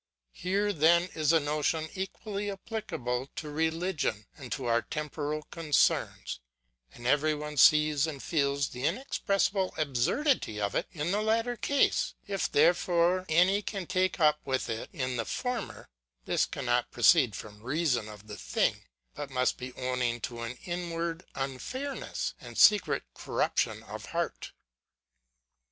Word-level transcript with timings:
Here, 0.33 0.73
then, 0.73 1.09
is 1.13 1.31
a 1.31 1.39
notion 1.39 1.87
equally 1.93 2.49
applicable 2.49 3.29
to 3.35 3.51
re 3.51 3.69
ligion 3.69 4.25
and 4.35 4.51
to 4.53 4.65
our 4.65 4.81
temporal 4.81 5.43
concerns; 5.51 6.39
and 6.91 7.05
every 7.05 7.35
one 7.35 7.55
sees 7.55 8.07
and 8.07 8.23
feels 8.23 8.69
the 8.69 8.83
inexpressible 8.87 9.75
absurdity 9.77 10.59
of 10.59 10.73
it 10.73 10.87
in 10.91 11.11
the 11.11 11.21
latter 11.21 11.55
case; 11.55 12.15
if, 12.25 12.51
therefore, 12.51 13.27
any 13.29 13.61
can 13.61 13.85
take 13.85 14.19
up 14.19 14.39
with 14.43 14.71
it 14.71 14.89
in 14.91 15.17
the 15.17 15.25
former, 15.25 15.87
this 16.25 16.47
cannot 16.47 16.89
proceed 16.89 17.35
from 17.35 17.59
the 17.59 17.65
reason 17.65 18.09
of 18.09 18.25
the 18.25 18.37
thing, 18.39 18.81
but 19.13 19.29
must 19.29 19.55
be 19.59 19.71
owning 19.73 20.19
to 20.21 20.41
an 20.41 20.57
inward 20.65 21.23
unfairness, 21.35 22.33
and 22.41 22.57
secret 22.57 23.03
cor 23.13 23.35
ruption 23.47 23.83
of 23.87 24.07
heart. 24.07 24.51